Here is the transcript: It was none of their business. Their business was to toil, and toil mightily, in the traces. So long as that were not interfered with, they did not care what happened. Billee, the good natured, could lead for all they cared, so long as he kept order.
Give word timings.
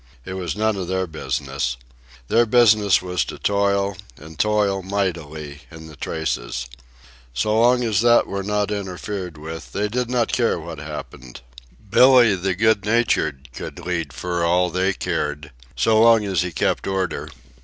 It 0.25 0.33
was 0.33 0.55
none 0.55 0.77
of 0.77 0.87
their 0.87 1.05
business. 1.05 1.77
Their 2.27 2.47
business 2.47 3.03
was 3.03 3.23
to 3.25 3.37
toil, 3.37 3.95
and 4.17 4.39
toil 4.39 4.81
mightily, 4.81 5.61
in 5.69 5.85
the 5.85 5.95
traces. 5.95 6.65
So 7.35 7.59
long 7.61 7.83
as 7.83 8.01
that 8.01 8.25
were 8.25 8.41
not 8.41 8.71
interfered 8.71 9.37
with, 9.37 9.73
they 9.73 9.87
did 9.87 10.09
not 10.09 10.33
care 10.33 10.59
what 10.59 10.79
happened. 10.79 11.41
Billee, 11.87 12.33
the 12.33 12.55
good 12.55 12.83
natured, 12.83 13.49
could 13.53 13.77
lead 13.77 14.11
for 14.11 14.43
all 14.43 14.71
they 14.71 14.93
cared, 14.93 15.51
so 15.75 16.01
long 16.01 16.25
as 16.25 16.41
he 16.41 16.51
kept 16.51 16.87
order. 16.87 17.29